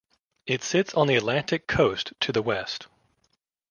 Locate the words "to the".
2.21-2.41